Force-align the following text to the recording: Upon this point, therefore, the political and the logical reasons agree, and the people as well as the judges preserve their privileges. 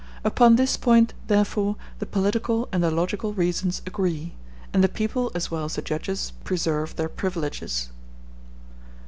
Upon 0.23 0.55
this 0.55 0.77
point, 0.77 1.13
therefore, 1.27 1.75
the 1.99 2.07
political 2.07 2.67
and 2.71 2.81
the 2.81 2.89
logical 2.89 3.35
reasons 3.35 3.83
agree, 3.85 4.33
and 4.73 4.83
the 4.83 4.89
people 4.89 5.31
as 5.35 5.51
well 5.51 5.65
as 5.65 5.75
the 5.75 5.83
judges 5.83 6.33
preserve 6.43 6.95
their 6.95 7.07
privileges. 7.07 7.91